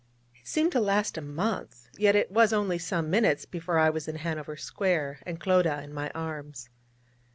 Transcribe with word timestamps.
It 0.33 0.47
seemed 0.47 0.71
to 0.71 0.79
last 0.79 1.15
a 1.15 1.21
month: 1.21 1.87
yet 1.95 2.15
it 2.15 2.31
was 2.31 2.51
only 2.51 2.79
some 2.79 3.11
minutes 3.11 3.45
before 3.45 3.77
I 3.77 3.91
was 3.91 4.07
in 4.07 4.15
Hanover 4.15 4.55
Square, 4.57 5.19
and 5.27 5.39
Clodagh 5.39 5.83
in 5.83 5.93
my 5.93 6.09
arms. 6.15 6.69